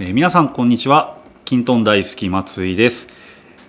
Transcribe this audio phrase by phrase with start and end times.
[0.00, 1.18] えー皆さんこんにちは。
[1.44, 3.06] キントン大好き松井です。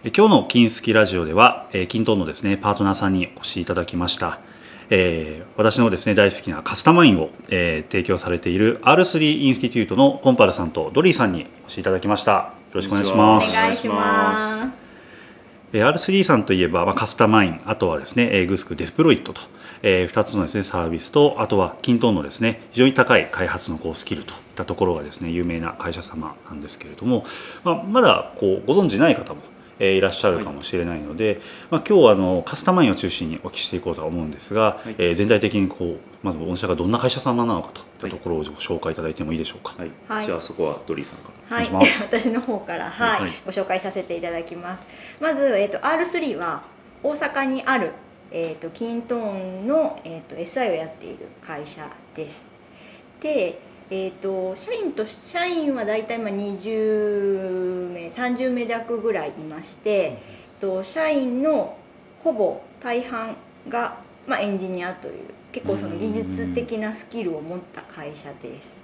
[0.04, 4.40] えー今日の金好きラジオでは、えーキントンのですねパートナーさんにお越しいただきました、
[4.90, 12.32] えー私のですね大好きなカスタマインを、えー提供されている R3 インスティテュートのコンパルさんとドリーさんにお越しいただきました。
[12.32, 13.56] よろしくお願いします。
[13.56, 14.85] お願いします。
[15.74, 19.42] R3 さんといえば、まあ、カスタマインあとはですね、グスクデスプロイットと、
[19.82, 27.26] え2つのですねサービスとあとは均等のですね非常に高い開発のこうスキルといったところがですね有名な会社様なんですけれども、
[27.64, 29.42] まあ、まだこうご存じない方も、
[29.80, 34.96] えーいらっしゃるかもしれないので、まあ、今日はあのカスタマインを中心にお聞きしていこうとは思うんですが、はい。
[34.98, 37.84] えー全体的にこうまず御社がどんな会社様なのかとい。
[37.84, 39.76] ったところをご紹介いただいてもいいでしょうか？
[39.78, 40.26] はい、はい。
[40.26, 41.58] じゃあそこはドリーさんから。
[41.58, 42.04] はい、お願いします。
[42.16, 43.22] 私の方から、はい。
[43.22, 43.32] はい。
[43.46, 44.86] ご紹介させていただきます。
[45.20, 46.64] まず、えっ、と R3 は
[47.04, 47.92] 大阪にある
[48.32, 52.46] えっ、とキントーンのえっ、と SI をやっている会社です。
[53.22, 53.58] で、
[53.90, 60.14] えっ、と社員とし社員はだいたい今20名、30名弱ぐらいいまして、え
[60.58, 61.78] っと社員の
[62.20, 63.36] ほぼ大半
[63.70, 65.14] がまあエンジニアという
[65.52, 68.84] 結構その技術的なスキルを持った会社です。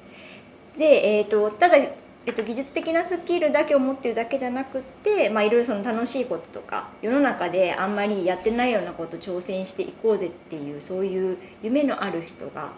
[0.77, 12.71] で、えー、とただ、えー、と技術的なスキルだけを持ってるだけじゃなくって、まあ、いろいろその楽しいこととか世の中であんまりやってないようなこと挑戦していこうぜっていうそういう夢のある人が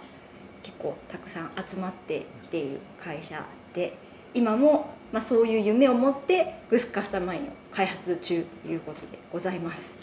[0.64, 3.98] 結構たくさん集まってきている会社で
[4.34, 9.96] 今も、まあ、そういう夢を持ってグスカスタマインを開発中ということでございます。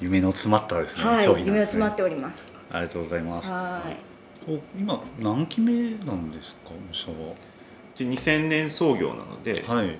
[0.00, 2.54] 夢の詰まったですね、はい、商品なん夢をですね詰まっております。
[2.70, 3.50] ありがとうございます。
[3.50, 4.18] はい
[4.50, 7.34] お今何期目なんですか御社は？
[7.96, 9.98] で2000年創業なので、はい。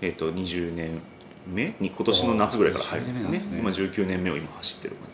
[0.00, 1.00] えっ、と20年
[1.46, 3.38] 目に今年の夏ぐらいから入るんですよね。
[3.38, 5.08] 20年今なんで19年目を今走ってる感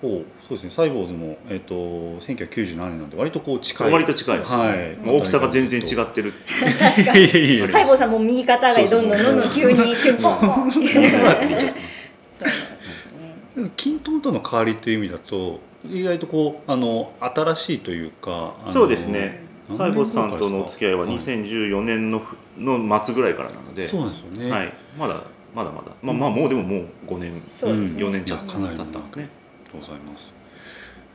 [0.00, 0.22] じです。
[0.22, 0.70] こうそうですね。
[0.70, 3.92] サイボーズもえっ、と1997年なんで割とこう近い。
[3.92, 4.96] 割と近いです、ねはい。
[4.96, 6.32] まあ大きさが全然違ってる。
[6.78, 11.74] 確かに いやいやいや太坊さんも右肩がどんどんどんどん急に急にポンポンそうなんですね
[13.56, 15.60] でもキントンとの変わりという意味だと
[15.90, 18.54] 意外とこうあの新しいというか。
[18.68, 19.48] そうですね。
[19.76, 24.50] サイボスさんとのお付き合いははい2014年のふの末ぐらいからなので、そうですよね。
[24.50, 25.22] はい、まだ
[25.54, 29.28] まだまだ、まあまあもうでももう5年、そうですね4年ちょっと経いやかなりったんですね。
[29.68, 30.34] とうございます。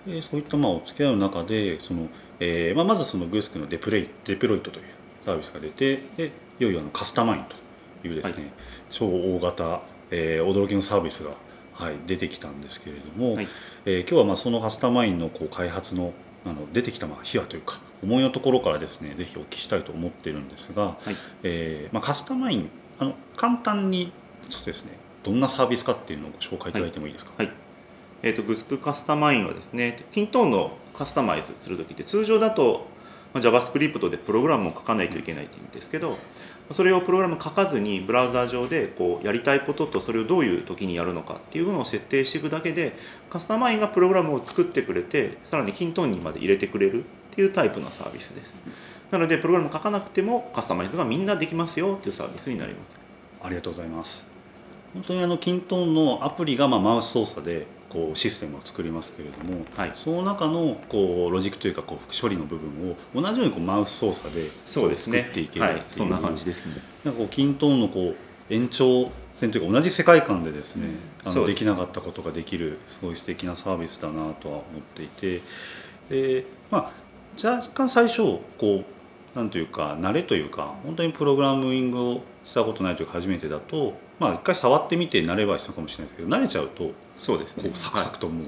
[0.07, 2.07] えーそういったまあお付き合いの中でその、
[2.39, 4.85] えーまあ、まずそのグースクのデプレイデプロイトという
[5.25, 8.51] サービスが出てでいよいよあのカスタマインというですね、はい。
[8.89, 9.81] 超大型、
[10.11, 11.31] えー驚きのサービスが、
[11.73, 13.47] はい、出てきたんですけれども、はい。
[13.85, 16.13] えー今日はまあそのカスタマインのこう開発の
[16.45, 21.15] あの出てきたまあ秘話というか思いのところからですねぜひお聞きしたいと思っているんですが、はい。
[21.43, 24.11] えーまあ、カスタマインあの簡単に
[24.49, 24.91] そうですね
[25.23, 27.49] どんなサービスかっていうのをご紹介いただいてもいいですか、はい
[28.23, 32.87] えー、とグスクカスタマインはですねキントーンのカスタマイズするときって通常だと
[33.33, 36.17] ま JavaScript でプログラムを書かないといけないんですけど
[36.71, 42.93] それをプログラム書かずにブラウザ上でこうやりたいこととそれをどういう時にやるのかっていうのを設定していくだけで
[43.29, 48.55] カスタマインがプログラムを作ってくれてさらにキントーンにまで入れてくれるっていうタイプのサービスです
[49.11, 52.97] なのでプログラム書かなくてもカスタマイズがみんなできますよっていうサービスになります
[53.43, 54.25] ありがとうございます。
[54.93, 59.91] 本当にあのキントンのアプリがまあマウス操作でこうシステムを作りますけれども、はい。
[59.93, 65.19] その中のこうロジックというかこう処理の部分を同じようにこうマウス操作でそうですね。
[65.19, 65.97] 作っていけるはいっていう。
[65.99, 66.75] そんな感じですね。
[67.03, 68.15] なんかこうキントンのこう
[68.53, 70.87] 延長線というか同じ世界観でですね、
[71.25, 75.41] うでのですきなかったことができるすごい素敵なサービスだなとは思っていて。
[76.09, 77.03] でまあ
[77.41, 78.83] 若干最初こ
[79.35, 87.63] うなんというか慣れというか本当にプログラミングをしたことないというか初めてだとまあ一回触ってみて慣れは必要かもしれないですけど慣れちゃうとそうですね。
[87.63, 88.45] こうサクサクともう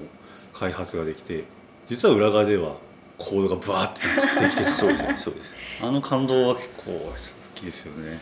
[0.54, 1.44] 開発ができて、
[1.88, 2.76] 実は裏側では
[3.18, 4.02] コードがバーって
[4.42, 5.84] できてるそうですそうです。
[5.84, 7.14] あの感動は結構大
[7.56, 8.20] きいですよね。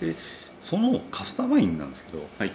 [0.00, 0.14] で
[0.60, 2.52] そのカスタマインなんですけど、はい。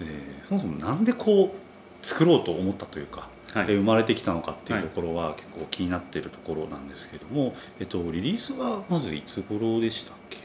[0.00, 3.66] えーそもそもなんでこう作ろうと思ったというか、はい。
[3.68, 10.38] えー生まれてきたのかっていうところは結構気になっているところなんですけども、えっと、リリースはまずいつ頃でしたっけ？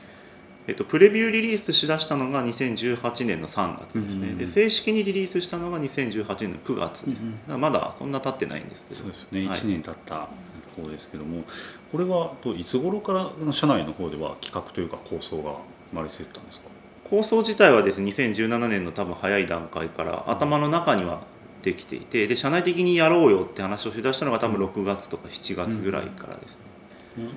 [0.68, 9.00] えっと、プレビューリリースしだしたのが2018年の3月ですね、うんで正式にリリースしたのが2018年の9月です、うんだからまだそんな経ってないんですけど。
[9.00, 9.58] そうですね、はい。
[9.58, 10.28] 1年経ったと
[10.76, 11.44] ころですけども
[11.92, 15.56] これはといつ頃から社内の方では企画というか構想が
[15.90, 16.68] 生まれていったんですか？
[17.10, 21.22] 構想自体はですね2017年の多分早い段階から頭の中には
[21.62, 26.62] できていてで社内的にやろうよって話をしだしたのが多分6月とか7月ぐらいからですね、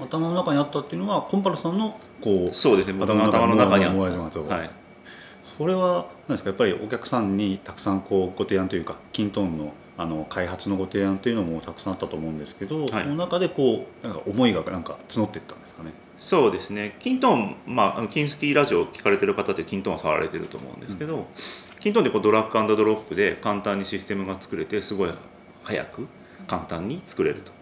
[0.01, 2.99] 頭の中にあったっていうのはコンパルさんのこうそうですね。
[2.99, 4.71] 僕の頭の中にあった、はい、
[5.43, 6.51] それは何ですか？
[6.51, 12.89] やっぱりお客さんにたくさんこうご提案というかキントンのあの開発のご提案というのもたくさんあったと思うんですけど、はい。
[13.03, 15.93] その中でこうなんか思いがなんか募っていったんですかね？
[16.19, 16.97] そうですね。
[16.99, 21.27] キントーン、まあ、キンスキーラジオ聞かれてる方ってキントーンは触られてると思うんですけど、
[21.81, 25.11] キントーンでこうドラッグドロップで簡単にシステムが作れてすごい
[25.63, 26.07] 早く
[26.47, 27.53] 簡単に作れると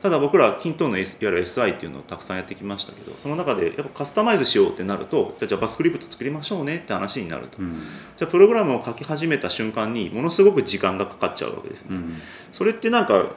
[0.00, 7.80] ただ僕らキントーンの、S、いわゆる SI っていうのをたくさんやってきましたけどその中でやっぱカスタマイズしようってなるとじゃあ JavaScript 作りましょうねって話になると、うん。
[8.16, 12.12] じゃあプログラムを書き始めた瞬間にものすごく時間がかかっちゃうわけですね、うん。
[12.52, 13.30] それってなんか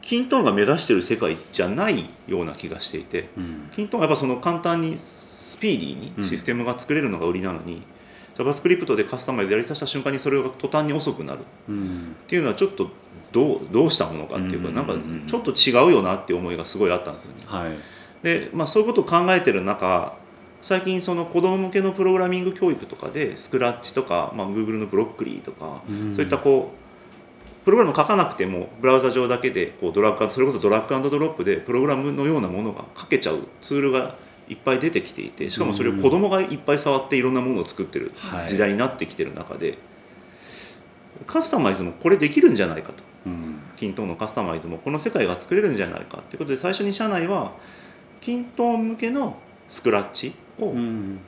[0.00, 3.70] キントーンが目指してる世界じゃないような気がしていてうん。
[3.74, 7.82] キントーンはやっぱその簡単にスピーディーにシステムが作れるのが売りなのに、
[8.36, 12.90] JavaScript でカスタマイズやりだした瞬間にそれが途端に遅くなるうんっていうのはちょっと
[13.32, 14.94] どうどうしたものかっていうか、うんなんか
[15.26, 17.36] ちょっと違うよなっていう思いがすごいあったんですよね。
[17.46, 17.76] はい。
[18.22, 20.16] で、まあ、そういうことを考えてる中
[20.62, 26.14] 最近その子供向けのプログラミング教育とかでスクラッチとか、まあ、Google のブロックリーとか、うん。
[26.14, 34.14] そういったこうプログラム書かなくてもブラウザ上だけでこうドラッグそれこそドラッグドロップでプログラムのようなものが書けちゃうツールが
[34.48, 39.78] いっぱい出てきていてしかもそれを子供がいっぱい触っていろんなものを作ってるはい時代になってきてる中で、
[41.26, 43.02] カスタマイズもこれできるんじゃないかと
[43.76, 47.52] うんキントーンのカスタマイズもこの世界が作れるんじゃないかっていうことで最初に社内は
[48.20, 49.36] キントーン向けの
[49.68, 50.74] スクラッチを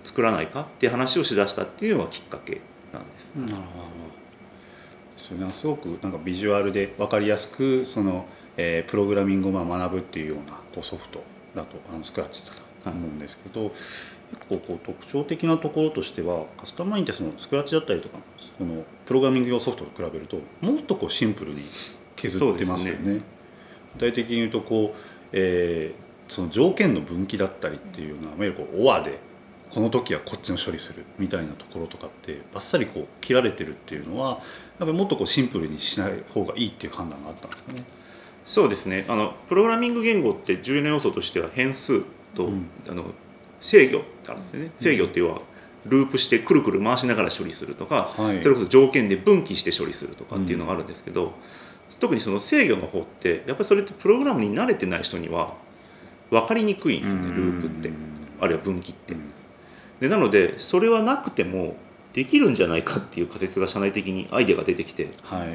[0.05, 2.61] 作らないかっていう話をしだしたっていうのがきっかけ
[2.93, 3.33] なんです。
[3.35, 3.89] なるほど。
[5.17, 11.23] ですすごくなんかビジュアルで分かりやすくその、えープログラミングをまあ学ぶっていうようなこうソフト
[11.55, 13.71] だとあのスクラッチだと思うんですけど、
[14.31, 18.19] 結構こう特徴的なところとしてはカスタマインってそのスクラッチだったりとか
[18.59, 21.62] そのプログラミング用ソフトと比べるともっとこうシンプルに
[22.19, 23.20] 削ってますよそうね。
[23.94, 24.99] 具体的に言うとこう、
[25.32, 29.19] えーその条件の分岐だったりっていうのは、いわゆるこう OR で
[29.70, 34.41] この時はこっちの処理するみたいなところとかってバッサリこう切られてるっていうのはやっ
[34.79, 37.82] ぱりもっとこうシンプルにしない方がいいっていう判断があったんですかね。
[38.44, 39.05] そうですね。
[39.09, 42.03] あのプログラミング言語って重要な要素としては変数
[42.35, 42.67] と、うん。
[42.88, 43.05] あの
[43.61, 44.73] 制御ってあるんですよね。
[44.79, 45.43] 制御っていうのは
[45.87, 48.43] ループしてくるくる回しながら処理するとか、はい。
[48.43, 51.35] それこそ条件で分岐して処理するとかっていうのがあるんですけど、
[51.96, 55.55] 特にその制御の方ってやっぱりそれってプログラムに慣れてない人には
[56.31, 57.90] 分かりにくいんですよねループって。
[58.40, 59.17] あるいは分岐って。
[60.00, 61.76] でなのでそれはなくても
[62.12, 65.08] できるんじゃないかっていう仮説が社内的にアイデアが出てきて。
[65.23, 65.49] はい。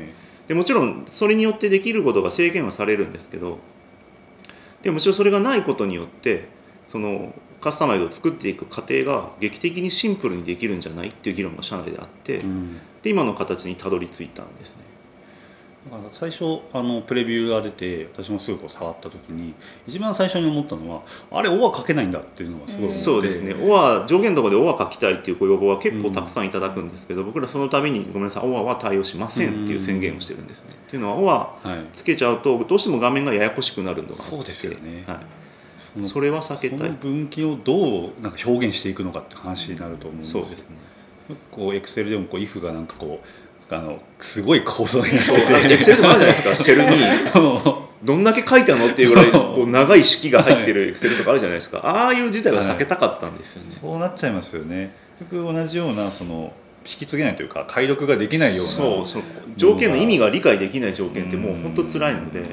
[0.47, 3.59] でもちろんそれによってできることが制限はされるんですけど
[4.81, 6.50] でもむしろそれがないことによって
[6.89, 12.77] そのカスタマイズを作っていく過程が劇的にシンプルにできるんじゃないっていう議論が社内であって、うん。
[13.01, 14.83] で今の形にたどり着いたんですね。
[15.85, 19.53] だから最初あのプレビューが出て私もすぐこう触った時に
[19.85, 23.03] 一番最初に思ったのはあれ「おは書けないんだ」っていうのがすごい思って。
[23.03, 23.53] そうですね。
[23.53, 30.69] オア上限のところでオア書きたいっていうご要望は結構たくさんいただくんですけど、僕らその度にごめんなさいオアは対応しませんっていう宣言をしてるんですね。
[30.88, 35.03] っていうのはオアはいつけちゃうとどうしても画面がややこしくなるのがそうですよね。
[35.06, 35.21] は
[36.01, 36.80] い、それは避けたい。
[36.80, 40.77] この分岐をどうなんか表現していくのかって話になると思うんですよそうですね。
[41.51, 43.27] こうエクセルでもこう if がなんかこう
[43.69, 46.56] あのすごい構造になってエクセルとかあるじゃないですか。
[46.56, 46.89] シェルに。
[46.98, 53.98] て どんだけ書いたのっていうぐらいこう長い式が入ってるエクセルとかあるじゃないですかああいう事態は避けたかったんですよね、そう。
[53.98, 56.51] なっちゃいますよね結局同じようなその
[56.85, 59.24] 引き継げないというか解読ができないようなそうその
[59.56, 62.44] 条件の意味が理解できない条件ってもう本当辛いので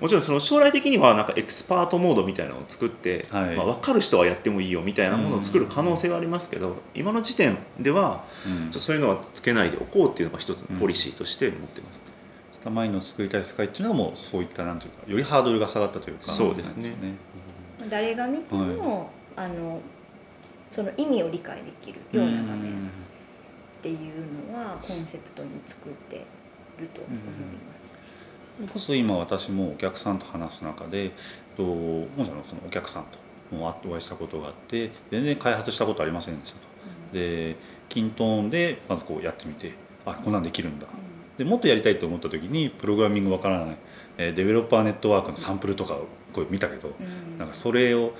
[0.00, 3.56] もちろんその将来的にはなんかエクスパートモードみたいなのを作って、はい。
[3.56, 8.72] まあ、分かる人はやってもいいよみたいなものを作る可能性はありますけど今の時点ではうん。
[8.72, 12.02] そういうのはつけないでおこうっていうのが一つのポリシーとして持ってます、
[12.52, 16.92] スタマインの作りたい世界っていうのはもうそういったなんていうかよりハードルが下がったというかそうですね。
[17.80, 19.80] なん誰が見ても、あの
[20.70, 22.90] その意味を理解できるような画面
[23.78, 26.24] っていうのはコンセプトに作って
[26.78, 27.94] ると思います。
[28.56, 31.12] それこそ今私もお客さんと話す中で
[31.56, 36.66] ともちろんそのお客さんともお会いしたことがあって全然開発したことありませんでしたと。
[37.12, 37.56] で
[37.88, 39.72] キントーンでまずこうやってみて
[40.04, 40.86] あこんなんできるんだ。
[41.36, 43.76] でもっとやりたいと思った時にプログラミングわからない、
[44.16, 47.38] えーデベロッパーネットワークのサンプルとかをこう見たけどうん。
[47.38, 48.14] なんかそれを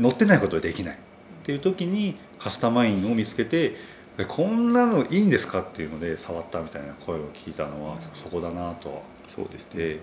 [0.00, 0.94] 載ってないことはできない。
[0.94, 0.98] っ
[1.44, 3.76] ていう時にカスタマインを見つけて
[4.16, 9.00] えこんなのいいんですかっていうので触ったみたいな声を聞いたのはそこだなとは。
[9.28, 9.84] そうですね。
[9.84, 10.00] で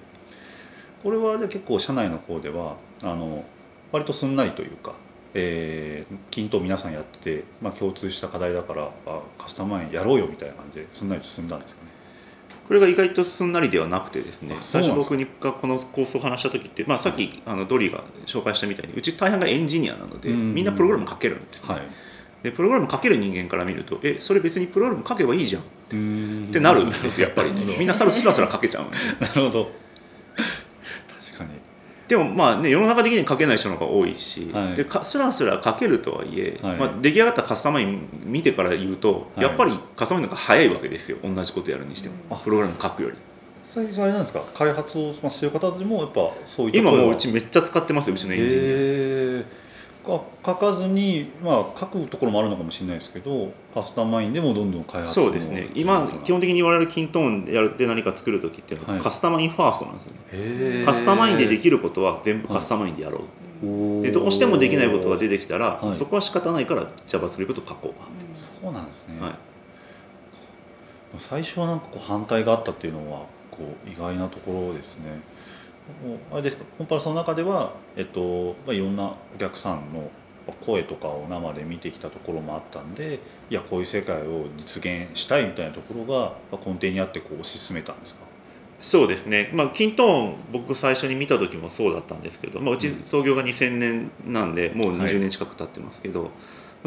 [1.04, 3.44] これはで結構社内の方ではあの
[3.92, 4.94] 割とすんなりというか、
[5.34, 11.92] えー、均等皆さんやってて、まあ、共通した課題だからあカスタマインやろうよみたいな感じですんなりと進んだんですかね。
[12.68, 20.54] これが意外とすんなりではなくてですね最初僕がこの構想を話した時って、まあ、さっきあのドリーが紹介したみたいにうち大半がエンジニアなのでうん。
[20.54, 21.82] みんなプログラム書けるんですね、はい、
[22.44, 25.62] でプログラム書ける人間から見るとえそれ別にプログラム書けばいいじゃん。
[25.62, 25.66] っ
[26.50, 27.76] ってなるんですよやっぱりね。
[27.78, 28.86] みんなさらスラスラ書けちゃう。
[29.22, 29.72] なるほど。
[31.26, 31.50] 確かに。
[31.50, 31.54] っ
[32.08, 34.76] でもまあね世の中的に書けない人の方が多いし、はい。
[34.76, 36.78] でかスラスラ書けるとはいえ、はい。
[36.78, 39.46] まあ、出来上がったカスタマイン見てから言うと、はい。
[39.46, 43.18] やっぱりカスタマインの方が早いわけですよ同じことやるにしても、うんプログラム書くより。
[43.66, 44.42] 最初あれなんですか？
[44.54, 49.44] 開発をまあしてる方でもやっぱそういった今もううちめっちゃ使ってますようちのエンジニア、
[50.06, 55.70] 書かずに、まあ、書くところもあるのかもしれないですけどカスタマインでもどんどん開発そうですね。
[55.76, 59.02] 今基本的に言われるキントーンやるで何か作る時っていうのは、はい。
[59.02, 60.86] カスタマインファーストなんですよね。
[60.86, 63.22] カスタマインでできることは全部カスタマインでやろ
[63.64, 64.02] う、おー。
[64.02, 65.98] でどうしてもできないことが出てきたら、はい。
[65.98, 67.94] そこは仕方ないから JavaScript 書こ
[68.34, 69.34] そうなんですね、う、はい、
[71.18, 75.22] 最初はなんかこう反対があったっていうのはこう意外なところですね
[76.32, 76.66] あれですか？
[76.78, 80.10] コンパルさんの中では、えっとまあ、いろんなお客さんの
[80.66, 83.20] 声とかを生で見てきたところもあったんで
[83.50, 88.22] いやこういう世界を実現したいみたいなところがまあ根底にあってこう推し進めたんですか？
[88.80, 95.12] そうですね、まあ、キントーン僕最初に見た時もそうだったんですけど、まあ、うち創業が2000年なんでもうはい。
[95.12, 96.32] 20年近く経ってますけど、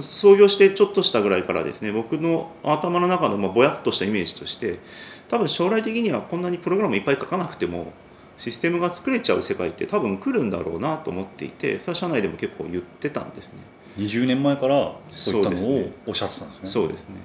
[0.01, 4.81] 創業してちょっとしたぐらいからですね僕の頭の中のまあぼやっとしたイメージとして
[5.29, 7.93] 多分将来的にはこんなにプログラムいっぱい書かなくても
[8.37, 13.61] システムが作れちゃう世界って多分来るんだろうなと思っていてそれは社内でも結構言ってたんですね。
[13.99, 16.69] 20年前からそういったのをおっしゃってたんですね。
[16.69, 17.17] そうですね。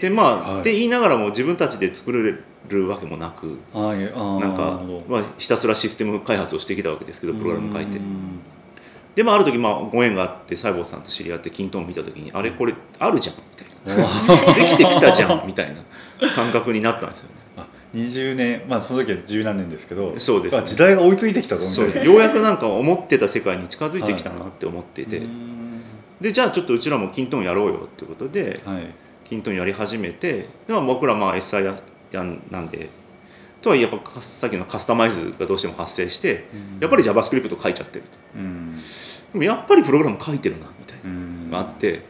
[0.00, 0.60] でまあ、はい。
[0.60, 2.34] って言いながらも自分たちで作れ
[2.68, 3.98] るわけもなくはい
[4.40, 7.98] なんかまあ、ひたすらシステム開発をしてきたわけですけどプログラム書いて。
[7.98, 8.40] うん
[9.14, 14.54] でまあある時まあご縁があって西郷さんと知り合ってキントーン見た時にあれこれあるじゃんみたいな。
[14.54, 17.34] できてきたじゃんみたいな感覚になったんですよね。
[17.36, 17.39] あ
[17.94, 20.58] 20年まあその時は十何年ですけどそうですね。
[20.58, 21.94] あ時代が追いついてきたぞみたそいう。
[21.96, 25.82] なようやくなんか思ってた世界に近づいてきたなって思ってて、うん。
[26.20, 28.86] でじゃあちょっとうちらもキントーンやろうよってことではい。
[29.24, 31.80] キントーンやり始めてで、まあ、僕らまあ SI や
[32.12, 32.88] やんなんで
[33.62, 36.46] とはいえやっぱさっきのカスタマイズがどうしても発生して
[36.80, 38.18] やっぱり JavaScript 書いちゃってると。
[38.36, 38.74] うん。
[38.74, 42.02] でもやっぱりプログラム書いてるなみたいなうんがあって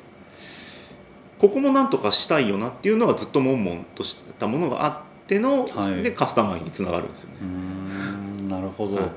[1.39, 4.99] ここもなんとかしたいよなっていうのがずっと悶々としてたものがあっ
[5.31, 6.03] ての、はい。
[6.03, 7.37] でカスタマイにつながるんですよね。
[7.43, 7.45] う。
[7.45, 9.11] んなるほど、はい。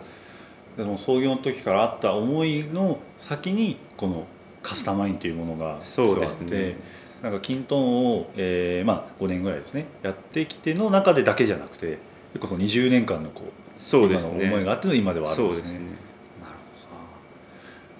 [0.77, 4.27] でも創業の時からあった思いの先にこの
[4.61, 6.77] カスタマインっていうものがそうです座ってね
[7.21, 11.99] なんかキントンを、えーまあ、5年ぐらいですねやってきての中でだけじゃなくて
[12.33, 15.79] 結構その20年間のこうそうです今の思いねがあっての今ではあるんですすね。
[15.79, 15.85] なる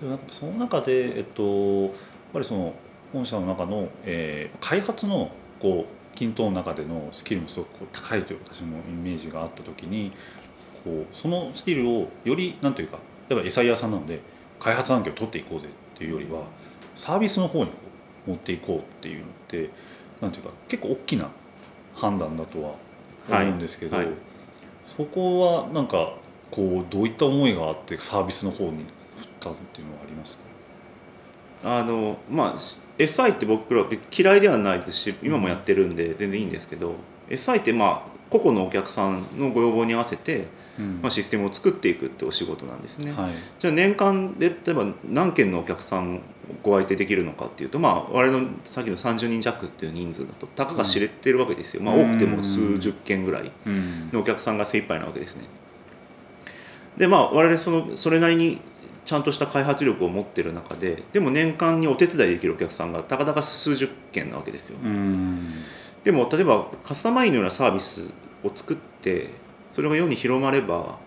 [0.02, 0.06] ほどな。
[0.06, 1.92] でもなんかその中で、えっと、やっ
[2.34, 2.74] ぱりその
[3.12, 10.12] 本社の中の、えー開発のこう均等の中でのスキルもすごく高いという私のイメージがあった時に
[10.84, 12.98] こうそのスキルをよりなんというか
[13.30, 14.20] やっぱエサイヤさんなので
[14.60, 16.44] 開発案件を取っていこうぜっていうよりは
[16.96, 17.72] サービスの方に
[18.26, 19.70] 持っていこうっていうのって
[20.22, 21.30] なんていうか結構大きな
[21.96, 22.76] 判断だとは
[23.30, 24.06] 思うんですけど、はい。
[24.06, 24.16] はい
[24.86, 26.18] そこはなんか
[26.52, 28.84] こうどういった思いがあってサービスの方に
[29.18, 30.38] 振ったっていうのはあります
[31.64, 31.80] か？
[31.80, 32.60] あのまあ
[32.98, 33.86] SI って僕ら
[34.16, 36.96] 嫌いではないですし今もやってるんで全然いいんですけど
[37.30, 40.48] SI ってまあ個々のお客さんのご要望に合わせて、
[40.80, 41.00] うん。
[41.04, 43.12] まあ、システムを作っていくってお仕事なんですね。
[43.12, 43.32] はい。
[43.60, 46.20] じゃあ年間で例えば何件のお客さん
[46.64, 54.10] ご相手できるのかっていうとまあ我々のさっきの30人弱っていう人数だとたかが知れてるわけですよ、まあ多くても数十件ぐらいうん。
[54.12, 55.44] のお客さんが精一杯なわけですね。
[56.98, 58.60] でまあ我々そのそれなりに
[59.06, 65.48] ちゃんとした開発力を持ってる中ででも年間にお手伝いできるお客さんがたかだか数十件なわけですよ、うん。
[66.04, 68.12] でも例えばカスタマインのようなサービス
[68.44, 69.30] を作って
[69.72, 70.98] それが世に広まれば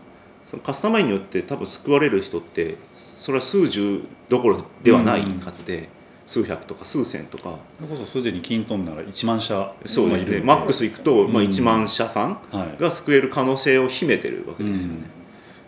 [0.45, 5.89] そのカスタマインによって多分救われる人ってそれは数十どころではないはずで、
[6.27, 7.59] 数百とか数千とか。
[7.79, 10.41] それこそすでにキントンなら1万社そうですね。
[10.41, 11.49] マックスいくと、まあ、うん。
[11.49, 12.81] 1万社さんはい。
[12.81, 15.16] が救える可能性を秘めてるわけですよね。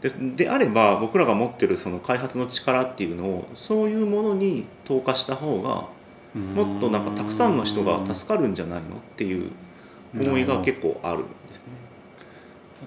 [0.01, 0.11] で
[0.45, 5.89] であれば僕らが持ってるその開発の力っていうのをそういうものに投下した方が
[6.35, 9.51] もっとなんかたくさんの人が助かるんじゃないのっていう
[10.15, 11.65] 思いが結構あるんですね。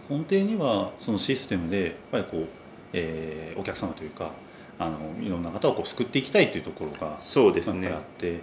[0.09, 2.47] 根底にはそのシステムでやっぱりこう、
[2.93, 4.31] えーお客様というか
[4.79, 7.89] あのいろんな方をこう救っていきたいというところがそうですね。
[7.89, 8.39] あって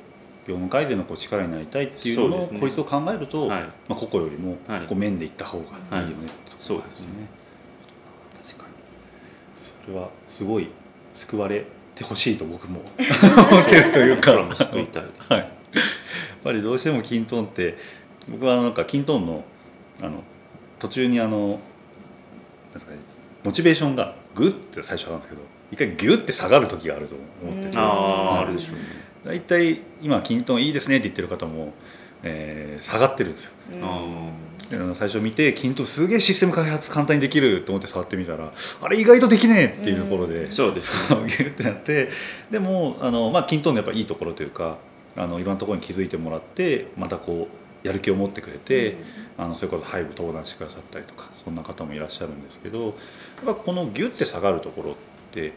[0.46, 2.60] 業務改善のこう力になりたいっていうののそうですね。
[2.60, 3.62] 効率を考えると、はい。
[3.62, 4.80] まあ、個々よりもはい。
[4.86, 6.68] こう面でいった方がいいよねはいとうですね。
[6.68, 7.08] 確かにそ
[9.88, 10.68] れはすごい
[11.12, 11.64] 救われ
[11.94, 12.80] てほしいと僕も。
[12.80, 14.32] 思ってるというか。
[14.54, 15.02] 救いたい。
[15.28, 15.48] はい、やっ
[16.44, 17.76] ぱりどうしてもキントンって
[18.28, 19.44] 僕はなんかキントンの
[20.00, 20.22] あの
[20.78, 21.58] 途中にあの
[22.72, 22.98] なんか、ね、
[23.42, 25.42] モチベーションがグッて最初なんですけど
[25.72, 28.82] 一回ギュッて下がる時があると思っててうんあはいああるでしょうね。
[29.24, 31.72] 大体今キントンいいですねって言ってる方も、
[32.22, 33.52] えー下がってるんですよ。
[33.74, 33.84] うん。
[33.84, 34.30] あ
[34.94, 41.16] 最初見て均等すげえシステム開発簡単にできると思って触ってみたらあれ意外とできねえっていうところで、そうですね。
[41.26, 42.10] ギュッてなって
[42.50, 44.76] でもあの、まあ、均等のやっぱいいところというか
[45.16, 47.48] あのいろんなところに気づいてもらってまたこ
[47.84, 48.96] うやる気を持ってくれて、
[49.38, 52.94] あのそれこそハイブ登壇してくださったりとかそんな方もいらっしゃるんですけどやっ
[53.46, 54.94] ぱこのギュッて下がるところっ
[55.32, 55.52] て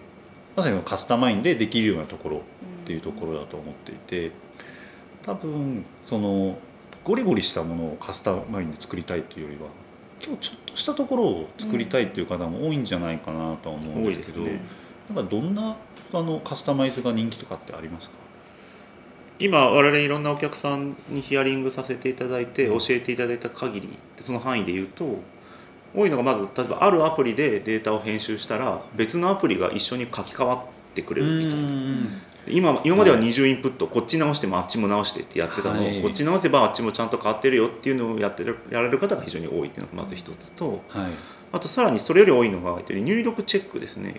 [0.56, 2.40] まさにカスタマインでできるようなところっ
[2.86, 4.32] ていうところだと思っていて
[5.24, 6.58] 多分その
[7.04, 9.70] ゴリゴリしたものをカスタマインで作りたいというよりは
[10.24, 14.62] 今日ちょっとしたところを作りたいっていう方も多いんじゃないかなとは思うんですけど、多いですね。
[15.16, 15.76] なんかどんな
[16.14, 18.16] あのカスタマイズが人気とかってありますか？
[19.40, 23.90] 今我々いろんなお客さんにヒアリングさせていただいて教えていただいた限り
[24.20, 25.18] その範囲で言うと
[25.96, 30.60] 多いのがまず例えばあるアプリでデータを編集したら別のアプリが一緒に書き換わっ
[30.94, 31.70] てくれるみたいな
[32.48, 36.02] 今今までは二重インプット、こっち直してもあっちも直してってやってたのを、はい。
[36.02, 41.12] こっち直せばあっちもちゃんと変わってるよっていうのをやってるやられる方が非常に多いっていうのがまず一つとはい。
[41.54, 44.16] あとさらにそれより多いのが入力チェックですね。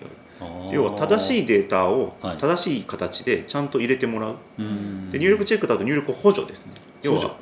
[0.71, 2.37] 要は正しいデータをはい。
[2.37, 4.37] 正しい形でちゃんと入れてもらう。
[4.59, 6.73] いで入力チェックだと入力補助ですね。
[7.01, 7.35] 要は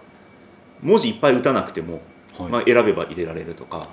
[0.82, 2.02] 文字いっぱい打たなくても、
[2.38, 2.50] はい。
[2.50, 3.90] まあ、選べば入れられるとか。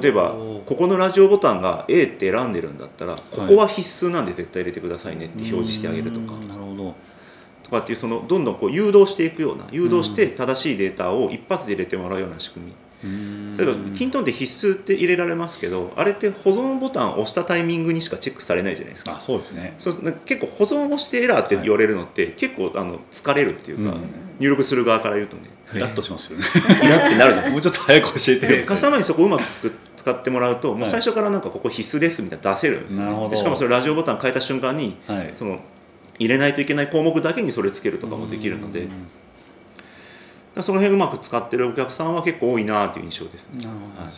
[0.00, 0.36] 例えば
[0.66, 6.34] ここのラジオボタンが A って選んでるんだったらここは必須なんで絶対入れてくださいねって表示してあげるとか。
[6.34, 6.94] うんなるほど。
[7.62, 12.72] とかっていうそのどんどんこう誘導していくような誘導して正しいデータを一発で入れてもらうような仕組み。
[13.02, 19.16] 例えばキントンって必須って入れられますけどあれって保存ボタンを押したタイミングにしかチェックされないじゃないですか。
[19.16, 19.74] あそうですね。
[20.26, 24.02] 結構保存をしてエラーって言われるのって、結構あの疲れるっていうか、うん。
[24.38, 25.44] 入力する側から言うとね。
[25.74, 26.44] イラッとしますよね。
[26.84, 28.52] イラってなるじゃない もうちょっと早く教えてよ。
[28.52, 30.90] でカスタマーにそこをうまくつく使ってもらうともうはい。
[30.90, 33.30] 最初からなんかここ必須ですみたいなの出せるんですよ、なるほど。
[33.30, 35.30] でしかもそれラジオボタン変えた瞬間に、はい。
[35.34, 35.58] その
[36.18, 38.88] 入れないといけない項目だけにそれつけるとかもできるので。
[40.60, 43.48] その辺うまく使ってるお客さんは結構多いなっていう印象です。
[43.50, 44.12] ねなるほど、はい。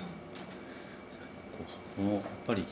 [2.15, 2.65] やっぱり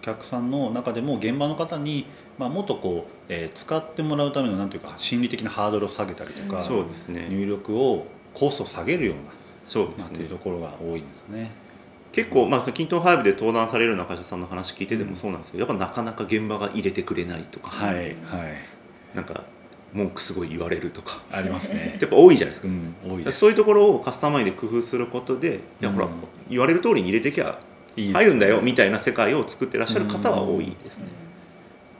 [0.00, 2.06] お客さんの中でも現場の方に、
[2.38, 7.28] まあ、もっとこう、えー使ってもらうためのなんていうか心理的なハードルを下げたりとか、そうですね。
[7.30, 9.22] 入力をコストを下げるような
[9.66, 10.02] そうですね。
[10.02, 11.52] なんていうところが多いんですよね。
[12.14, 18.16] 結構、まあ、キントンハイブで登壇されるような会社さんの話聞いててもそうなんですけどやっぱなかなか現場が入れてくれないとか、はいはい。
[19.14, 19.42] なんか
[19.92, 21.98] 文句すごい言われるとかありますね。
[22.00, 22.68] やっぱ多いじゃないですか。
[22.68, 23.38] うん多いです。
[23.40, 26.12] そういうところをカスタマイズで工夫することで、いやほらうん
[26.48, 27.58] 言われる通りに入れてきゃ
[27.96, 31.06] 入るんだよみたいな世界を作ってらっしゃる方は多いですね。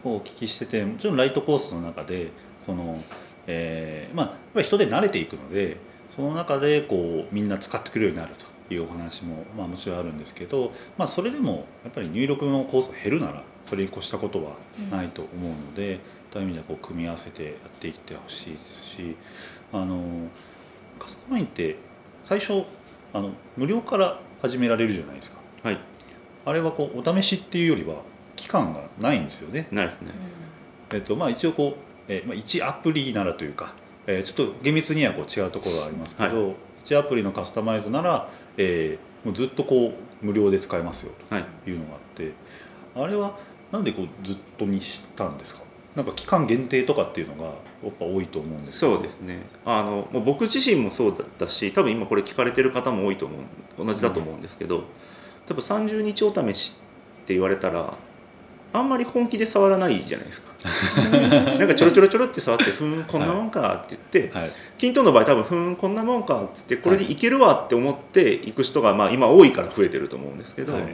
[0.05, 3.03] こうお聞きしててもちろんライトコースの中でその、
[3.49, 14.53] えーまあやっぱり人で慣れていくのでその中でこうみんな使ってくるようになるというお話も、まあ、もちろんあるんですけど、まあ、それでもやっぱり入力のコースが減るならそれに越したことは
[14.91, 16.01] ないと思うので、
[16.35, 19.17] そういう意味ではこう組み合わせてやっていってほしいですし
[19.73, 20.03] あの
[20.99, 21.77] カスタマインって
[22.25, 22.65] 最初
[23.13, 25.39] あの無料から始められるじゃないですか。
[25.63, 25.79] はい、
[26.45, 28.03] あれはこうお試しっていうよりは
[28.35, 29.69] 期間がないんですよね。
[29.71, 30.11] ないですね。
[30.93, 31.75] えっとまあ、一応こう、
[32.09, 33.75] えーまあ、1アプリならというか、
[34.07, 42.33] えーちょっと厳密にはこう違うところはありますけど、1アプリのカスタマイズなら、えーもうずっとこう無料で使えますよはい、というのがあって
[42.95, 43.39] あれは
[43.73, 45.63] なんでこうずっとにしたんですか？
[45.97, 47.53] なんか期間限定とかっていうのがや
[47.89, 49.39] っぱ多いと思うんですそうですね。
[49.65, 53.37] あのもう僕自身もそうだったし、多分今これ聞かれてる方も多いと思
[53.79, 54.85] う同じだと思うんですけど、
[55.47, 56.75] 多分30日お試し
[57.23, 57.95] って言われたら。
[58.75, 60.53] あんまり本気で触らないじゃないですか。
[61.59, 64.51] なんかちょろちょろちょろって触って、ふーん、こんなもんかって言って、はい。
[64.79, 70.89] 均等の場合多分ふーんこんなもんかっつってこれでいけるわって思っていく人がまあ今多いから増えてると思うんですけど、はい。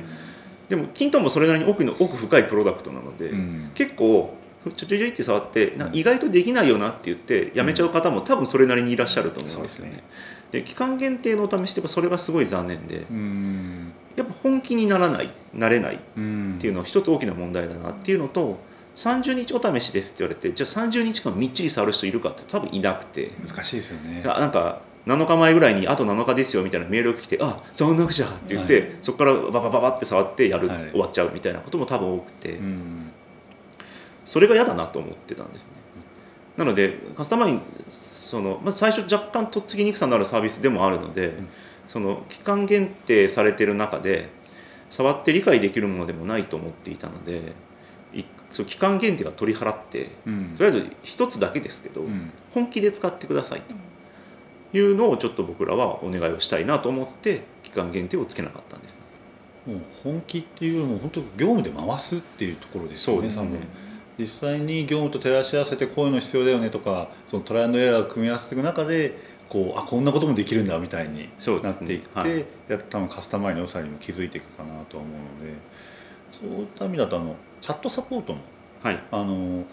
[0.68, 3.70] でも均等もそれなりに奥の奥深いプロダクトなので、うん。
[3.74, 4.36] 結構
[4.76, 9.92] ちょちょいちょいって触って意外とできないよなって言ってやめちゃう方も多分それなりにいらっしゃると思うんですよね。
[9.94, 13.06] そうで期間限定のお試しってやっぱそれがすごい残念で。
[13.10, 13.79] うん
[14.20, 16.56] やっぱ本気にならないなれないっうん。
[16.60, 18.58] ていうのは一つ大きな問題だなっていうのと
[18.94, 23.30] 30日お試しですって言われてじゃあ30日間みっちり触る人いるかって多分いなくて。
[23.46, 24.22] 難しいですよね。
[24.22, 28.90] なんか7日前ぐらいにあと7日ですよみたいなメールが来てあ触んなくちゃって言って、はい。
[29.00, 30.90] そこからババババって触ってやる、はい。
[30.90, 33.10] 終わっちゃうみたいなことも多分多くて、うん。
[34.24, 35.70] それが嫌だなと思ってたんですね。
[36.56, 41.48] なのでカスタマインその、まあ、最初若干とっつきにくさのあるサービスでもあるので、ん
[41.90, 44.28] その期間限定されてる中で
[44.90, 47.52] 触って理解できるものでもないと思っていたので
[48.14, 50.54] いそう期間限定は取り払ってうん。
[50.56, 52.30] とりあえず一つだけですけど、うん。
[52.54, 58.94] 本気で使ってくださいというのをちょっと僕らはお願いをしたいなと思って期間限定をつけなかったんです。
[59.66, 59.74] ね。
[59.74, 63.66] もう本気っていうよりも本当業務で回すっていうところですよねそうですね。
[64.16, 69.18] 実際に業務と照らし合わせてこういうの必要だよねとかそのトライアンドエラーを組み合わせていく中で
[69.50, 71.28] こうあこんなこともできるんだみたいに
[71.62, 72.46] なっていって、はい。
[72.68, 75.58] や多分カスタマイの良さにも気づいていくかなとは思うので
[76.32, 78.38] そういった意味だとあのチャットサポートの
[78.82, 79.02] はい。
[79.10, 79.64] あのい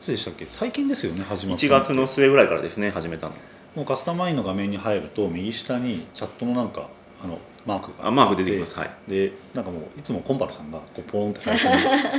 [0.00, 0.46] つでしたっけ？
[0.46, 3.34] 最近ですよね始まった1月の末ぐらいからですね始めたの。
[3.76, 6.88] もうカスタマインの画面に入ると右下にチャットのなんか
[7.22, 8.08] あのマークが。
[8.08, 8.78] あマーク出てきます。
[8.78, 8.90] はい。
[9.08, 11.70] でなんかもういつもコンパルさんがこうポーンって最初に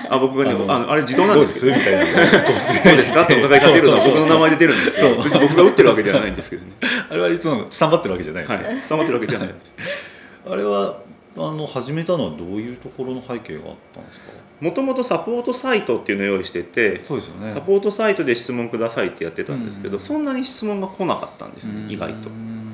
[0.09, 1.59] あ僕がねあのあれ自動なんです。
[1.59, 1.89] けどどうです。
[1.89, 3.23] みたいなどうですか？
[3.23, 5.23] ってお伺いかけるのは僕の名前で出るんですけど。
[5.23, 6.71] 別に僕が打ってるわけではないんですけどね。
[7.09, 8.81] あれはいつもスタンバってるわけじゃないですね、はい。
[8.89, 9.75] 伝わってるわけではないです。
[10.49, 10.97] あれは
[11.37, 14.27] あの始めたのはどういうところの背景があったんですか？
[14.59, 17.51] もともとサポートサイトっていうのを用意しててそうですよね。
[17.53, 19.99] サポートサイトで質問くださいってやってたんですけど、うん。
[19.99, 22.29] そんなに質問が来なかったんですね、意外と。
[22.29, 22.31] う。
[22.31, 22.69] ん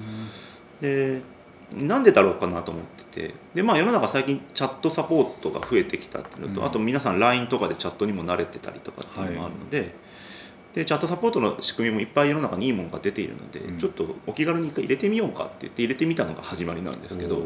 [0.82, 1.21] で
[1.73, 3.34] なんでだろうかなと思ってて。
[3.53, 6.67] で、まあ、世の中最近チャットサポートが増えてきたっていうのと、うん。
[6.67, 9.93] あと皆さん LINE とかでチャットにも慣れてたりとかっていうのもあるので,、
[10.73, 13.77] でチャットサポートの仕組みもいっぱい世の中にいいものが出ているので、うん。
[13.77, 17.41] ちょっとお気軽に一回入れてみようかって言って入れてみたのが始まりなんですけど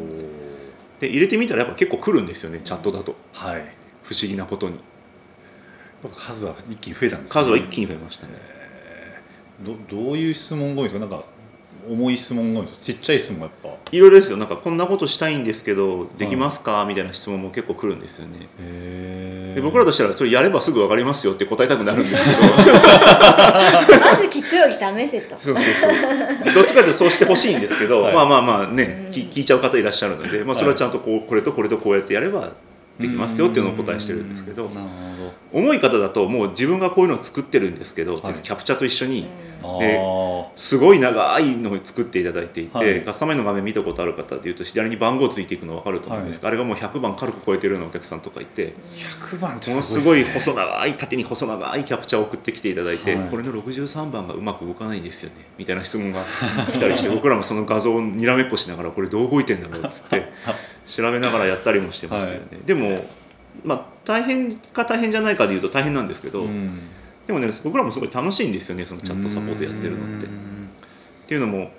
[1.00, 3.16] で入れてみたらやっぱ結構来るんですよねチャットだと。
[3.34, 3.66] はい。
[4.04, 4.80] 不思議なことに。
[6.16, 7.44] 数は一気に増えたんですね。
[7.44, 8.34] 数は一気に増えましたね。
[9.62, 11.00] どどういう質問が多いんですか？
[11.00, 11.24] なんか
[11.90, 12.80] 重い質問が多いんです。
[12.80, 13.70] かちっちゃい質問がやっぱ。
[13.92, 14.38] いろいろですよ。
[14.38, 18.48] なんかこんなことしたいんですけどできますか、みたいな質問も結構来るんですよね。
[18.60, 22.38] へで僕らとしたらそれやればすぐ分かりますよって答えたくなるんですけど。
[24.00, 25.36] まず聞くより試せと。
[25.38, 26.54] そうそうそう。
[26.54, 28.16] どっちかというとそうしてほしいんですけど、はい。
[28.16, 29.12] まあまあまあね、うん。
[29.12, 32.54] 聞聞いちゃう方いらっしゃるので、まあ、それはちゃんとこうこれとこれとこうやってやれば
[33.00, 34.70] できますよっていうのをお答えしてるんですけど
[35.54, 38.34] 重い方だともう自分がこういうのを作ってるんですけど、はい。
[38.36, 39.28] キャプチャーと一緒に
[39.80, 43.02] であすごい長いのを作っていただいていて、はい。
[43.04, 46.40] カスタマイの画面見たことある方でいうと左に番号ついていくの分かると思うんです。
[46.40, 48.74] が、あれがもう100番軽く超えてるようなお客さんとかいて。
[48.78, 53.30] あ100番ってものすごいっすね細長い縦に細長いキャプチャーを送ってきていただいて、はい。
[53.30, 56.24] これの63番がうまく動かないんですよねみたいな質問が
[56.72, 60.32] 来たりして 僕らもその画像をにらめっこしながらこれどう動いてんだろうっつって
[60.88, 62.81] 調べながらやったりもしてますよね、はでも
[63.64, 66.80] まあ大変か大変じゃないかでいうと大変なんですけど、うん。
[67.28, 70.26] でもね僕らもすごい楽しいんですよねそのチャットサポートやってるのって。
[70.26, 70.30] っ
[71.28, 71.72] ていうのも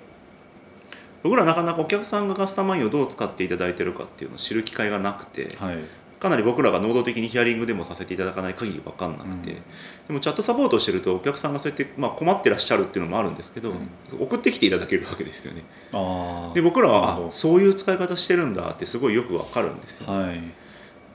[1.21, 5.77] 僕らなかなかお客さんがカスタマインをどう使っていただいてるかっていうのを知る機会がなくて、はい。
[6.19, 9.57] かなり僕らが能動的にヒアリングでもさせていただかない限り分かんなくて、うん。
[10.07, 13.73] でもチャットサポートをしてるとお客さんがそうやって、まあ、困ってらっしゃるっていうのもあるんですけど、
[14.19, 15.63] 送ってきていただけるわけですよね
[16.53, 20.41] で僕らはそういう使い方してるんだってすごいよく分かるんですよはい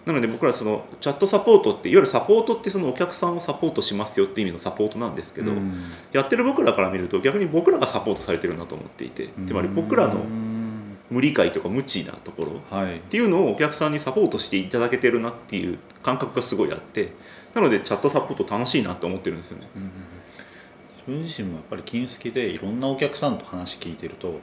[0.06, 5.82] なので僕らそのチャットサポートっていわゆるサポートってそのお客さんをサポートしますよって意味のサポートなんですけど、うん。
[6.12, 12.96] やってる僕らから見ると逆に僕らがサポートされてるなと思っていてつまり僕らのうん無理解とか無知なところはい。
[12.96, 17.12] っていうのをお客さんにサポートしていただけてるなっていう感覚がすごいあって
[17.54, 19.68] なのでチャットサポート楽しいなって思ってるんですよね。
[20.98, 24.40] 自分自身もやっぱり金好きでいろんなお客さんと話聞いてると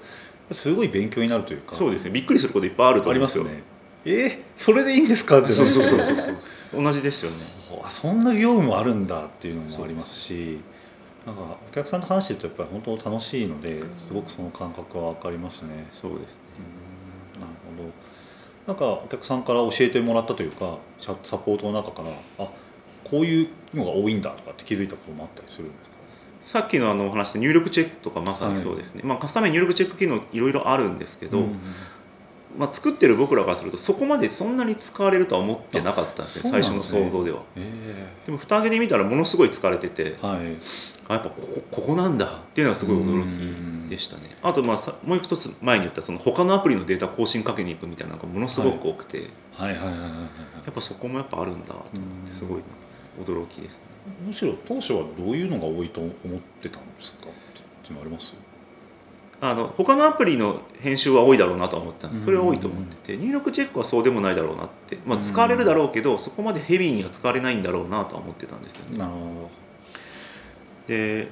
[0.51, 2.11] すごい勉強になるというかそうですね。
[2.11, 3.43] びっくりすることいっぱいあるとあ思うんですよ。
[3.43, 3.74] りますよね
[4.05, 5.39] えーそれでいいんですか？
[5.39, 5.51] って。
[5.53, 6.31] そうそうそうそうそ
[6.79, 6.83] う。
[6.83, 7.37] 同じですよね。
[7.83, 10.59] あそんな業務もあるんだっていうのもありますし
[11.25, 15.87] なんかお客さんと話してるとやっぱり本当楽しいのですごくその感覚は分かりますね。
[15.91, 16.37] そうですね。
[17.35, 17.89] うんなるほど。
[18.67, 22.47] なんかお客さんから教えてもらったというかサポートの中からあ
[23.03, 25.75] こういうのが多いんだとかって気づいたこともあったりするんで
[26.41, 26.59] すか？
[26.61, 31.59] さっきのあのお話で入力チェックとかまさにそうですね、まあ、カスタマイン入力チェック機能いろいろあるんですけど、うん
[32.57, 37.41] まあ、作ってる僕らからするとそこまでそんなに使われるとは思ってなかったんですねあ最初の想像では。
[37.55, 38.13] え。
[38.25, 40.55] でも蓋開けてみたらものすごい疲れててえはい。
[41.07, 44.23] あやっぱここここなんだっていうのはすごい驚きでしたね。
[44.41, 49.75] あとまあさもう一つ前に言ったその他のアプリのデータ更新かけに行くみたいなのがものすごく多くて、はい。
[49.75, 49.77] はい。
[49.77, 49.87] はい。
[49.89, 49.99] はい。
[49.99, 50.09] はい。
[50.65, 51.83] やっぱそこもやっぱあるんだと思っ
[52.27, 52.63] てすごいな
[53.23, 53.83] 驚きですね。
[54.25, 56.11] むしろ当初はどういうのが多いと思っ
[56.61, 57.27] てたんですか？
[57.27, 57.31] っ
[57.83, 58.33] ていうのあります？
[59.49, 62.25] あの他のアプリの編集は多いだろうなとは思ってたんです。
[62.25, 68.97] それは多いと思ってて入力チェックはそうでもないだろうなって、まあ、使われるだろうけどそこまでヘビーには使われないんだろうなとは思ってたんですよね。
[68.97, 69.49] なるほ
[70.87, 71.27] で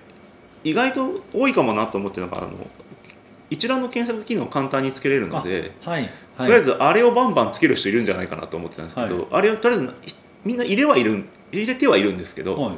[0.63, 2.53] 意外と多いかもなと思ってるのがあの
[3.49, 9.27] 一覧の検索機能を簡単につけれるどのであはい、はい、とりあえずあれをバンバンつける人いるんじゃないかなと思ってたんですけど、はい。
[9.31, 9.93] あれをとりあえず
[10.43, 12.75] みんな入れはいる入れてはいるんですけど、はい、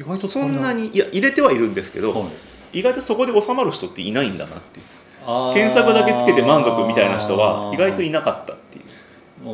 [0.00, 4.80] 意外とそんなにいや入れてはいるんですけど、はい意外とそこで収まる人っていないんだなって
[5.54, 8.84] 検索だけつけて満足みたいな人は意外といなかったっていう。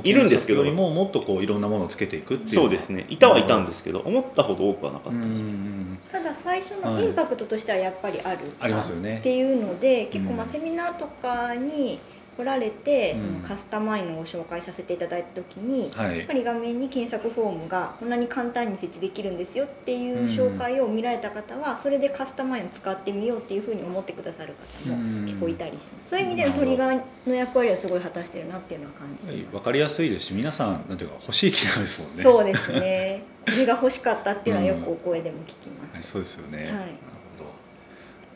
[0.04, 0.64] いるんですけど。
[0.64, 2.48] ももっとこういろんなものをつけていくっていう。
[2.50, 3.06] そうですね。
[3.08, 5.22] いたはいたんですけど思ったほど多くはなかった、うん。
[5.22, 9.18] うんうんただ最初のインパクトとしてはやっぱりある、ありますよね。
[9.18, 12.00] っていうので結構まあうんセミナーとかに
[12.40, 16.18] 来られてそのうんカスタマインを紹介させていただいた時に、はい。
[16.18, 24.54] やっぱり画面に検索フォームがこんなに簡単に設置できるんですよっていう紹介を見られた方はそれでカスタマインを使ってみようっていうふうに思ってくださる
[24.86, 26.10] 方も結構いたりします。
[26.10, 32.22] そういう意味でのトリガーの役割はすごい果たしてるなっていうのは感じて分かりやすいですし皆さんなんていうか欲しい気なんですもんね。
[32.22, 33.24] そうですね。
[33.44, 36.02] これが欲しかったっていうのはよくお声でも聞きまはい。
[36.02, 36.70] す、そうですよね、はい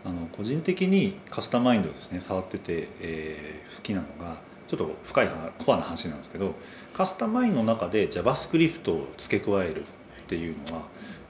[0.04, 4.36] あの個人的にカスタマインドですね触ってて、えー好きなのが
[4.68, 6.54] ちょっと深い話コアな話なんですけど
[6.92, 9.84] カスタマインの中で JavaScript を付け加えるっ
[10.26, 10.82] ていうのは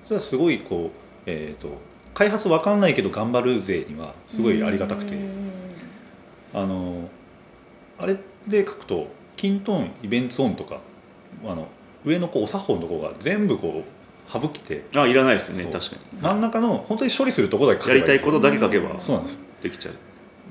[0.05, 1.69] それはすごいこう、えー、と
[2.13, 5.15] 開発わかんないけど頑張る勢にはすごいありがたくて。
[5.15, 5.55] うん。
[6.55, 7.09] あの
[7.99, 10.79] あれで書くとキントーンイベントオンとか
[11.45, 11.69] あの
[12.05, 14.85] 上のこうお作法のところが全部こう省けて。
[14.97, 15.65] あいらないですね。
[15.65, 16.21] 確かに。
[16.21, 18.99] 真ん中の本当に処理するところだけ書やりたいことだけ書けば。
[18.99, 19.41] そうなんです。
[19.63, 19.95] できちゃう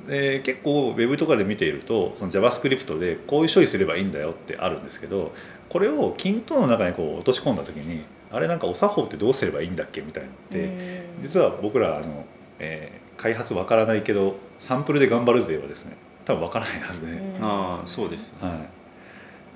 [0.10, 5.32] で結構ウェブとかで見ているとその JavaScript でこういう処理すればいいんだよってあるんですけど
[5.70, 12.26] これをキントーンの中にこう落とし込んだ時にあれなんかお作法ってどうすればいいんだっけみたいなのってうん実は僕らあの、
[12.60, 17.44] えー開発わからないけどサンプルで頑張る勢はですね多分わからないはずで,、うん。
[17.44, 18.66] ああそうですは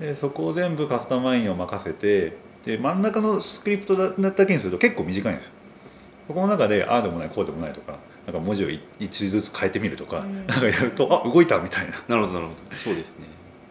[0.00, 2.36] い、でそこを全部カスタマインを任せて
[2.68, 5.52] で真ん中のスクリプトだだけにすると結構短いんですよ。
[6.26, 10.46] そこの中でああでもないこうでもないとかなんか文字をい一字ずつ変えてみるとか、うん。
[10.46, 11.96] なんかやるとあ動いたみたいな。
[11.96, 12.76] っなるほどなるほど。
[12.76, 13.24] そうですね。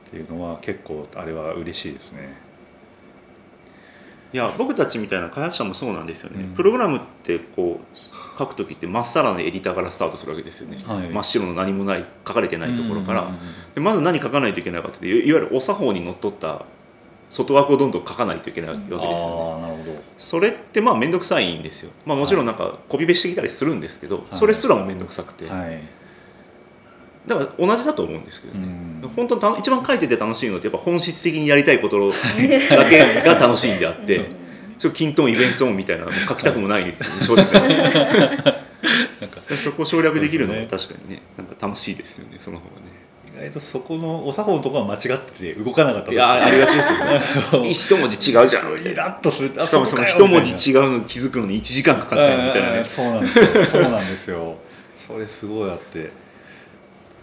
[0.09, 2.35] ていうのは結構あれは嬉しいですね。
[4.33, 6.49] いや僕たちみたいな開発者もそうなんですよね、うん。
[6.55, 7.97] プログラムってこう
[8.39, 11.09] 書く時ってまっさらなエディターからスタートするわけですよね、はい。
[11.09, 13.39] 真っ白の何もない書かれてないところから、うんうんうん
[13.75, 16.65] でまず何書かないといけないかっていいわゆるお作法にのっとった
[17.29, 20.03] 外枠をどんどん書かないといけないわけですよね、ああなるほど。
[20.17, 24.37] それってまあ面倒くさいんですよ、まあ、もちろんなんかコピペしてきたりするんですけど、はい。
[24.37, 25.81] それすらも面倒くさくて、はい。
[27.27, 28.65] だから同じだと思うんですけどね、
[29.03, 29.09] うん。
[29.09, 32.15] 本当た一番書いてて楽しいのってやっぱ本質的にやりたいことだ
[32.89, 34.35] けが楽しいんであって、うん。
[34.77, 38.57] そうキントンイベントオンみたいなの書きたくもないですよね、正直。
[39.49, 42.87] でそこを省略できるのはそうで確かにねなんか楽しいですよねその方がね
[43.37, 47.69] 意外とそこのお作法のところは間違ってて動かなかったいやありがちですよね。
[47.69, 48.81] 一文字違うじゃん。
[48.81, 49.49] イラッとする。
[49.49, 52.77] しかもその一文字違うの気づくのに1時間かかったりみたいなね。
[52.79, 53.65] うんそうなんですよ。
[53.65, 54.55] そうなんですよ。
[55.07, 56.11] それすごいあって。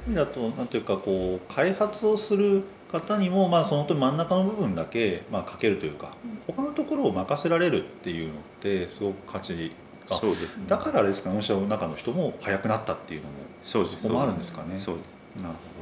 [0.09, 6.11] だとなんていうかこう開発をする方にもまあその本当に真ん中の部分だけまあ書けるというか
[6.47, 9.73] 他のところを任せられるっていうのってすごく価値
[10.09, 10.65] あそうですね。
[10.69, 13.97] だからあれですか御社の中の人も早くなったっていうのもそうです。
[13.97, 14.79] そこもあるんですかね。
[14.79, 14.97] そう
[15.43, 15.74] なるほど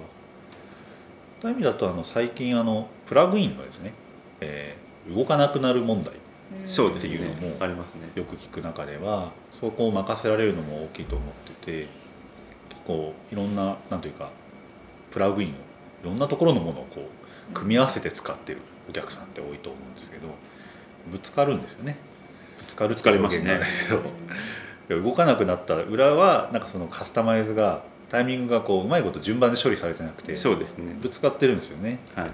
[1.42, 3.92] という意味だとあの最近あのプラグインのですね、
[4.40, 7.56] えー動かなくなる問題っていうのもね。
[7.60, 8.02] ありますね。
[8.14, 11.88] よく聞く中ではそこを任せられるのも大きいと思ってて
[12.68, 14.30] 結構いろんななんというか
[15.10, 15.56] プラグインをい
[16.04, 17.08] ろんなところのものをこ
[17.50, 20.28] う組み合わせて使ってるお客さんって多いと思うんですけど
[21.10, 21.96] ぶつかるんですよね。
[22.58, 30.94] ぶつかるっていう表現なんですけど、 動かなくなった裏はなんかそのカスタマイズがタイミングがこううまいこと順番で処理されてなくてそうですね。
[31.00, 31.98] ぶつかってるんですよね。
[32.14, 32.30] はい。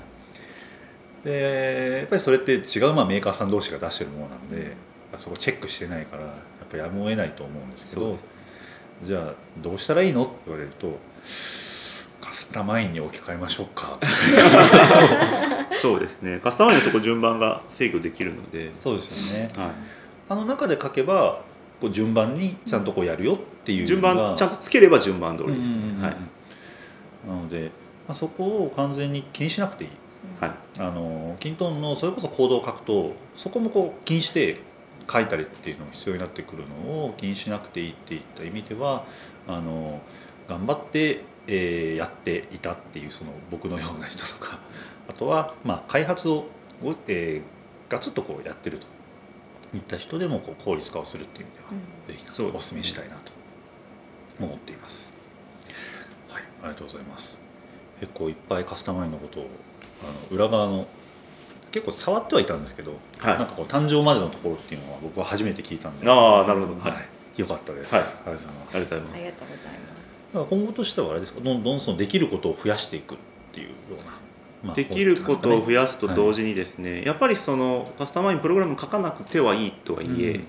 [1.24, 4.76] でやっぱりそれって違うまあメーカーさん同士が出してるものなんで
[5.16, 6.28] そこチェックしてないからや
[6.64, 8.28] っぱやむを得ないと思うんですけどそうです。
[9.04, 10.24] じゃあどうしたらいいの？
[10.24, 10.98] って言われると
[12.20, 13.98] カスタマインに置き換えましょうか。
[15.72, 16.40] そうですね。
[16.42, 19.48] カスタマイズそこ順番が制御できるので、そうですよね。
[19.56, 19.70] は
[20.28, 21.42] あの中で書けば
[21.80, 25.70] こう順番にちゃんとこうやるよっていうい、順番ちゃんとつければ順番通りです。
[25.70, 26.16] ね、はい。
[27.28, 27.70] なので、
[28.06, 29.90] まあ、そこを完全に気にしなくていい。
[30.40, 30.50] はい。
[30.78, 34.60] あのキントンのそれこそコードを書くとそこもこう気にして
[35.10, 39.04] 書いたりっていうのが必要になってくるのを気にしなくていいっていった意味では
[39.46, 40.00] あの
[40.48, 44.60] 頑張って、えーやっていたっていうその僕のような人とか
[45.08, 46.46] あとは、まあ、開発を、
[47.06, 48.86] えーガツッとこうやってると
[49.74, 53.32] いった人でもこう効率化をするっていう意味では、ぜひそうお勧めしたいなと
[54.44, 55.12] 思っています。
[56.28, 57.38] はい、ありがとうございます。
[58.00, 59.46] 結構いっぱいカスタマインのことを
[60.02, 60.86] あの裏側の
[61.70, 67.94] 結構触ってはいたんですけど、はいなんかこう誕生までのところっていうのは僕は初めて聞いたんで、ああなるほどはいはい、よかったです。
[67.94, 68.74] はいありがとうございます。
[68.74, 73.18] ありがとうございます今後としてはあれですか、どんどんそのできることを増やしていくっ
[73.52, 74.27] ていうような、まあ
[74.74, 80.44] できることを増やすと同時時にですね、やっぱりそのカスタマインプログラム書かなくてはいいとはいえ、うん。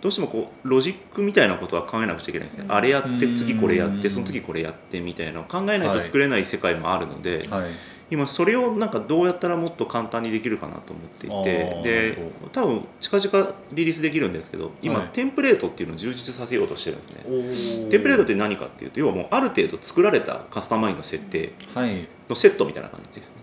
[0.00, 2.72] どうしてもこうロジックみたいなことは考えなくちゃいけないんですね、うん。
[2.72, 7.70] あれやってうん次これやってその次これやってみたいなのを考えないと作れない世界もあるので、はい、
[8.10, 15.08] 今それをなんかどうやったらもっと簡単にできるかなと思っていてでほ多分近々リリースできるんですけど今、はい。
[15.12, 17.06] テンプレートっていうのを充実させようとしてるんで
[17.54, 17.86] すね。
[17.86, 22.08] おテンプレートって何かっていうと要はもうある程度作られたカスタマインの設定はい。
[22.28, 23.42] のセットみたいな感じですね。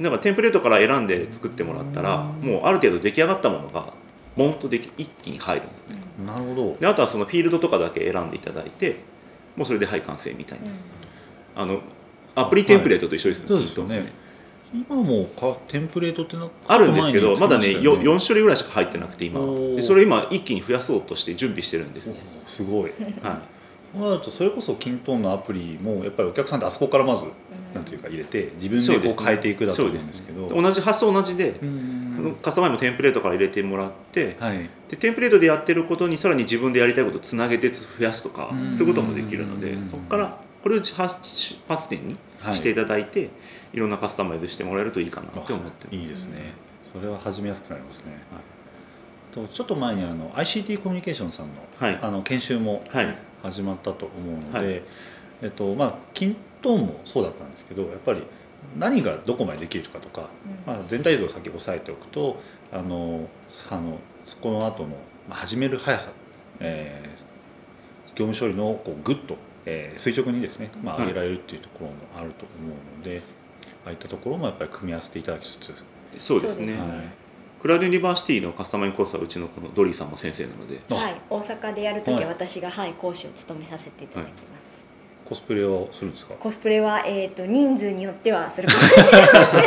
[0.00, 3.92] だからテンプレートから選んで作ってもらったらもうある程度出来上がったものが
[4.36, 5.96] ボンとでき一気に入るんですね。
[6.24, 6.76] なるほど。
[6.80, 9.00] であとはそのフィールドとかだけ選んでいただいて
[9.56, 10.66] もうそれではい完成みたいな、
[11.56, 11.80] あの
[12.40, 14.12] アプリテンプレートと一緒ですね、そうですよね。
[14.72, 19.40] 今もかテンプレートってのあるんですけどまだねよ 4, 4種類ぐらいしか入ってなくて今
[19.74, 22.92] でそれを今一気に増やそうとして準備してるんですね、すごい。
[23.22, 23.40] は
[23.90, 27.28] そうなるとそれこそキントーンのアプリもやっぱりお客さんってあそこからまず
[27.74, 30.40] なんていうか入れて自分でこう変えていくだと思うんですけど。
[30.40, 30.62] そうですね。
[30.62, 32.36] 同じ発想同じで、うん。
[32.42, 34.68] カスタマイズもテンプレートから入れてもらって、はい。
[34.88, 38.76] でテンプレートでやってることにさらに自分でやりたいことをつなげて増やすとかうん。
[38.76, 42.16] そういうこともできるのでうんそこからこれを出発点に
[42.54, 43.30] していただいて、
[43.72, 45.96] い、ろんなカスタマイズしてもらえるといいかなって思ってます。
[45.96, 46.52] いいですね。
[46.92, 48.04] それは始めやすくなりますね、
[49.30, 51.98] とちょっと前にあの ICT コミュニケーションさんの,、はい。
[52.00, 53.18] あの研修もはい。
[53.42, 54.82] 始まったと思うので、はい。
[55.42, 58.22] えっとまあキントーンもそうだったんですけどやっぱり
[58.76, 60.28] 何がどこまでできるかとか、
[60.66, 62.40] まあ、全体像を先押さえておくと
[62.72, 63.28] あの
[63.70, 64.88] あのそこの後の、
[65.28, 66.10] まあ、始める速さ、
[66.60, 67.38] えー
[68.18, 69.36] 業務処理のこうグッと、
[69.70, 73.22] えー垂直にですね、まあ、はい上げられるっていうところもあると思うので、
[73.84, 75.74] ああいったところもやっぱり組み合わせていただきつつ、
[76.16, 76.72] そうですね。
[76.74, 76.88] はい。
[77.60, 80.80] クラウドユニバーシティのカスタマイズコースはうちのこのドリーさんも先生なので。
[80.90, 82.24] あはい、大阪でやるときはい。
[82.24, 84.80] は私が、はい、講師を務めさせていただきます。
[85.24, 86.34] コスプレをするんですか？
[86.34, 89.08] コスプレは、えー、と人数によってはするかもしれま
[89.44, 89.58] せ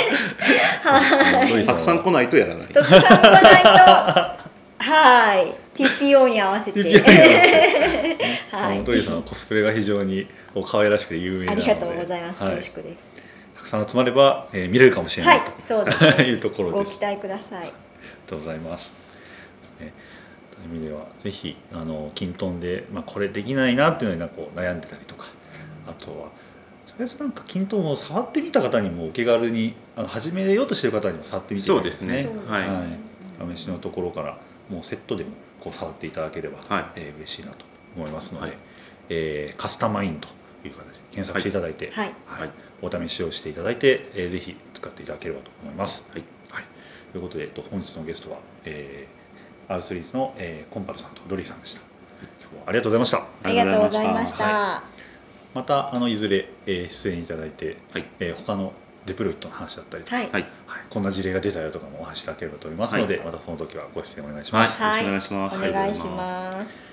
[1.52, 1.54] ん。
[1.54, 1.66] はい。
[1.66, 2.68] たくさん来ないとやらない。
[2.70, 3.70] たくさん来ないと、
[4.80, 8.84] はい、TPO に合わせて、TPO に合わ はい。
[8.84, 10.28] ドリーさんのコスプレが非常に
[10.66, 11.72] 可愛らしくて有名なので。
[11.72, 12.44] ありがとうございます。
[12.44, 13.16] はよろしくです。
[13.56, 15.40] たくさん集まれば、えー見れるかもしれなはい。
[15.40, 16.26] い、と、そうですね。
[16.30, 17.00] いうところごです。
[17.00, 17.60] 期待ください。
[17.60, 17.74] ありが
[18.28, 18.92] とうございます。
[19.80, 19.94] ですね
[20.52, 25.28] という意味ではぜひあのキントンで、まあ、これできないなっていうのになんかこう悩んでたりとか。
[25.88, 26.30] あとは
[26.86, 32.30] とりあえずなんかキントンを触ってみた方にもお手軽にあの始めようとしてる方にも触ってみてそうですね。
[32.48, 32.68] はい。
[32.68, 32.84] は
[33.54, 34.38] い、試しのところから
[34.70, 38.58] もうセットでもこう触っていただければ、はいえー嬉しいなと思いますので、はい
[39.10, 40.28] えーカスタマインと
[40.66, 46.06] いう形で検索していただいて、はい、はいお試しをしていただいて、えーぜひ使っていただければと思います。
[46.12, 46.64] はい、はい、
[47.12, 51.82] ということで、えっと、本日のゲストは、えー、R3 の、えーコンパルさんとドリーさんでした。
[52.42, 53.18] 今日はありがとうございました。
[53.44, 54.44] ありがとうございました。
[54.44, 54.84] は
[55.54, 58.74] またあのいずれ、えー出演いただいて、はいえー他の
[59.06, 60.42] デプロイトの話だったりとか、はい、はい。
[60.42, 60.52] はい
[60.90, 63.26] こんな事例が出たよとかもお話しいただければと思いますので、はい。
[63.26, 64.82] またその時はご出演お願いします。
[64.82, 65.06] はい。
[65.06, 65.70] よろしくお願いします。
[65.70, 66.92] お願いします。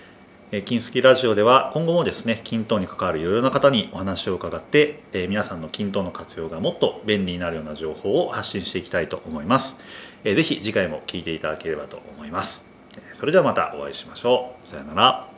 [0.51, 9.79] えー金スキラジオでは今後もですね均等に関わるいろいろな方にお話を伺って、えー皆さんの均等の活用がもっと便利になるような情報を発信していきたいと思います、
[10.25, 12.64] えーぜひ次回も聞いていただければと思います。
[12.97, 14.68] えーそれではまたお会いしましょう。
[14.68, 15.29] さよなら、は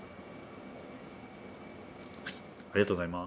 [2.28, 2.32] い。
[2.72, 3.18] ありがとうございます